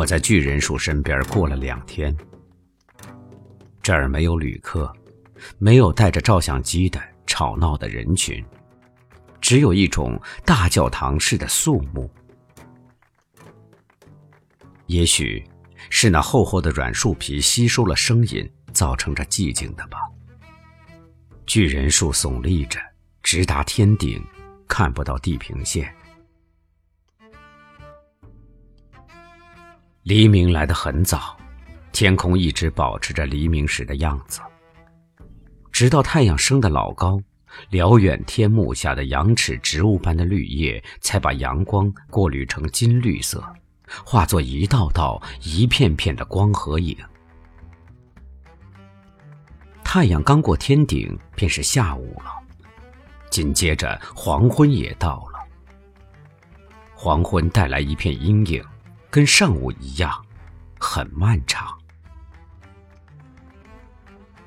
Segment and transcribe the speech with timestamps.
[0.00, 2.16] 我在巨人树身边过了两天，
[3.82, 4.90] 这儿没有旅客，
[5.58, 8.42] 没有带着照相机的吵闹的人群，
[9.42, 12.10] 只有一种大教堂式的肃穆。
[14.86, 15.44] 也许
[15.90, 19.98] 是那厚厚的软树皮吸收了声音，造成这寂静的吧。
[21.44, 22.80] 巨人树耸立着，
[23.22, 24.18] 直达天顶，
[24.66, 25.94] 看不到地平线。
[30.10, 31.36] 黎明来得很早，
[31.92, 34.40] 天空一直保持着黎明时的样子，
[35.70, 37.22] 直到太阳升得老高，
[37.68, 43.40] 辽远天幕下的羊齿植物般的绿叶才把阳光过滤成金绿色，
[44.04, 46.96] 化作一道道、一片片的光和影。
[49.84, 52.32] 太阳刚过天顶，便是下午了，
[53.30, 55.38] 紧接着黄昏也到了。
[56.96, 58.60] 黄昏带来一片阴影。
[59.10, 60.24] 跟上午一样，
[60.78, 61.76] 很漫长。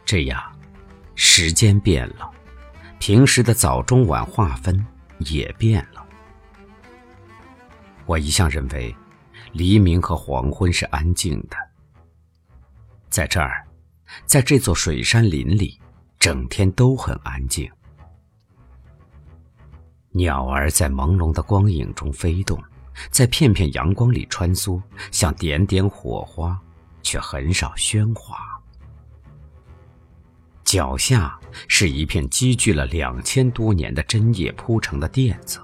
[0.05, 0.41] 这样，
[1.15, 2.31] 时间变了，
[2.97, 4.85] 平时的早中晚划分
[5.19, 6.01] 也变了。
[8.05, 8.95] 我一向认为，
[9.51, 11.57] 黎明和黄昏是安静的。
[13.09, 13.67] 在这儿，
[14.25, 15.77] 在这座水杉林里，
[16.17, 17.69] 整天都很安静。
[20.11, 22.61] 鸟儿在朦胧的光影中飞动。
[23.09, 26.59] 在片片阳光里穿梭，像点点火花，
[27.01, 28.37] 却很少喧哗。
[30.63, 35.59] 脚下是一片积聚了两千多年的针叶铺成的垫子，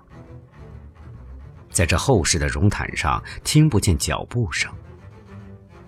[1.71, 4.71] 在这厚实的绒毯上听不见脚步声。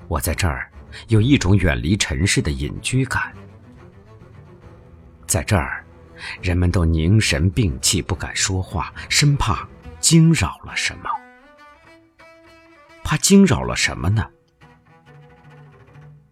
[0.08, 0.72] 我在这儿
[1.08, 3.32] 有一种远离尘世的隐居感，
[5.28, 5.86] 在这儿，
[6.42, 9.68] 人们都凝神屏气，不敢说话，生怕
[10.00, 11.10] 惊扰了什么。
[13.12, 14.26] 怕惊扰了什么呢？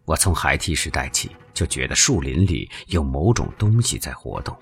[0.06, 4.58] 我从孩提时代起就觉得树林里有某种东西在活动，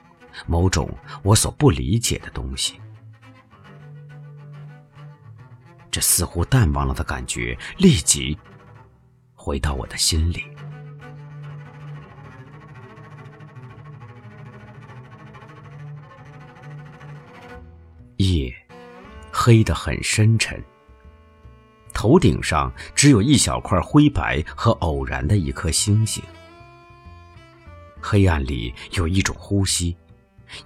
[0.47, 0.89] 某种
[1.21, 2.81] 我所不理解的东西。
[5.91, 8.35] 这似乎淡忘了的感觉立即
[9.35, 10.43] 回到我的心里。
[18.15, 18.51] 夜
[19.31, 20.59] 黑得很深沉。
[21.97, 26.23] 头顶上只有一小块灰白和偶然的一颗星星。
[27.99, 29.97] 黑暗里有一种呼吸，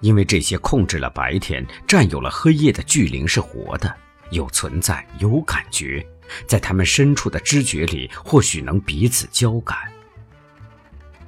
[0.00, 3.96] 因为这些控制了白天、占有了黑夜的巨灵是活的，
[4.30, 6.06] 有存在，有感觉，
[6.46, 9.90] 在他们深处的知觉里，或许能彼此交感。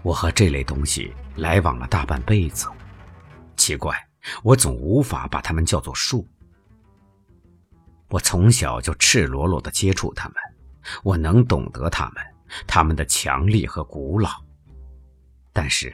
[0.02, 2.66] 我和这类东西来往了大半辈子，
[3.56, 3.96] 奇怪，
[4.42, 6.28] 我总无法把它们叫做树。
[8.14, 10.36] 我从小就赤裸裸地接触他们，
[11.02, 12.24] 我能懂得他们，
[12.64, 14.30] 他们的强力和古老。
[15.52, 15.92] 但是，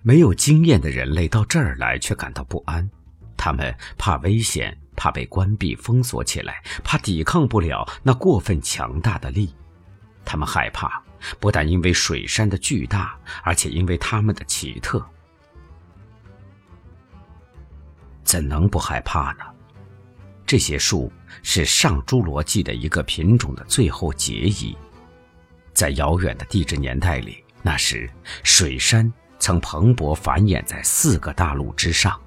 [0.00, 2.88] 没有经验的人类到这儿来却感到不安，
[3.36, 9.52] 他们怕危险，怕被关闭封锁起来，怕抵抗不了那过分强大的力。
[10.24, 11.02] 他们害怕，
[11.40, 15.04] 不但因为水山的巨大，而且因为他们的奇特。
[18.22, 19.44] 怎能不害怕呢？
[20.50, 21.12] 这些树
[21.44, 24.76] 是上侏罗纪的一个品种的最后结遗，
[25.72, 28.10] 在遥远的地质年代里，那时
[28.42, 32.20] 水杉曾蓬勃繁衍在四个大陆之上。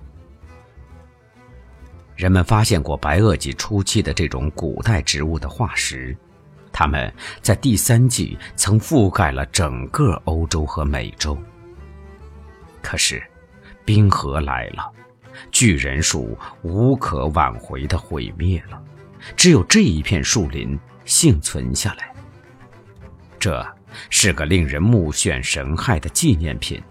[2.16, 6.16] 人们发现过白垩纪初期的这种古代植物的化石，
[6.72, 11.38] 它们在第三纪曾覆盖了整个欧洲和美洲。
[12.81, 13.22] 可是，
[13.83, 14.89] 冰河来了。
[15.52, 18.84] 巨人树无可挽回的毁灭了，
[19.36, 22.14] 只有这一片树林幸存下来。
[23.40, 23.66] 这
[24.09, 26.81] 是个令人目眩神骇的纪念品，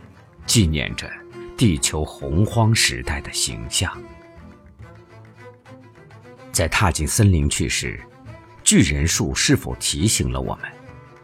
[0.47, 1.10] 纪念着
[1.57, 3.91] 地球洪荒时代的形象。
[6.53, 7.98] 在踏进森林去时，
[8.63, 10.71] 巨人树是否提醒了我们，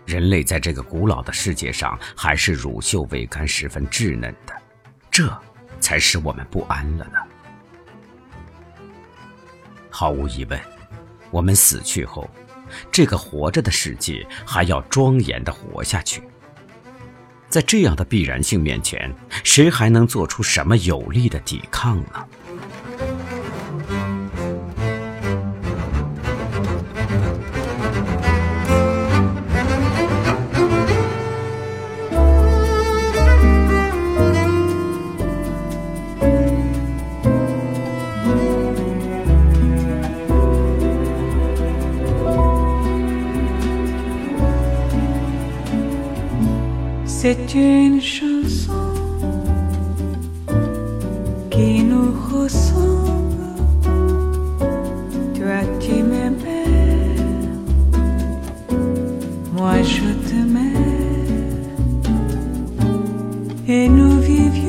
[0.07, 4.55] 人类在这个古老的世界上还是乳臭未干、十分稚嫩的？
[5.11, 5.43] 这。
[5.81, 7.19] 才使我们不安了呢。
[9.91, 10.61] 毫无疑问，
[11.31, 12.29] 我们死去后，
[12.93, 16.23] 这个活着的世界还要庄严的活下去。
[17.49, 19.13] 在这样的必然性面前，
[19.43, 22.27] 谁还能做出什么有力的抵抗呢？
[47.21, 48.73] C'est une chanson
[51.51, 53.57] qui nous ressemble.
[55.35, 57.17] Toi tu m'aimais,
[59.53, 60.77] moi je t'aimais,
[63.67, 64.68] et nous vivions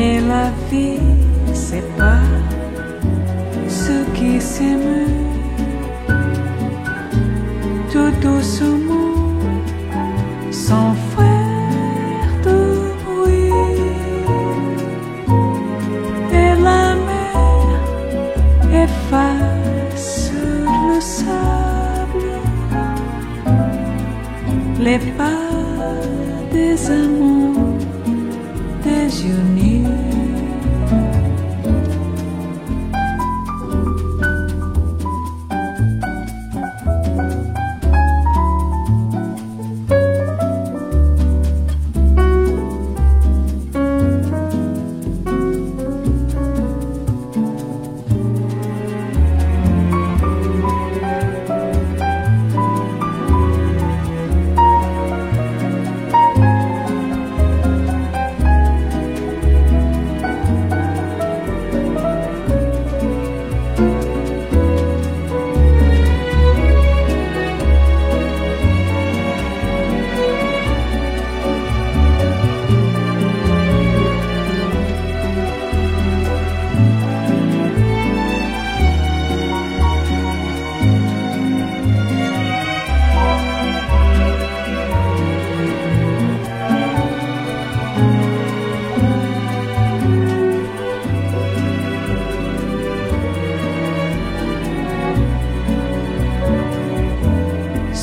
[0.00, 1.00] Mais la vie,
[1.52, 2.22] c'est pas
[3.66, 5.16] ce qui s'aiment.
[7.92, 9.16] Tout doucement,
[10.52, 12.58] sans faire de
[13.04, 13.52] bruit.
[16.42, 17.80] Et la mer
[18.84, 20.30] efface
[20.92, 22.34] le sable,
[24.78, 25.46] les pas
[26.52, 27.76] des amants
[28.84, 29.67] désunis.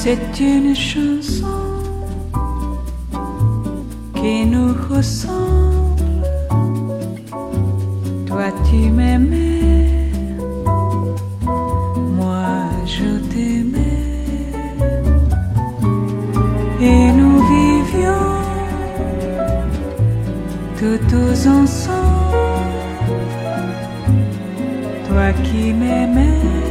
[0.08, 1.48] C'est une chanson
[4.14, 6.28] qui nous ressemble.
[8.28, 10.12] Toi tu m'aimais,
[12.20, 14.54] moi je t'aimais,
[16.80, 18.36] et nous vivions
[21.10, 21.96] tous ensemble.
[25.08, 26.66] Toi qui m'aimais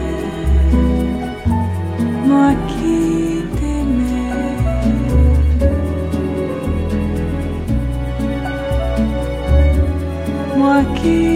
[10.74, 11.33] aqui.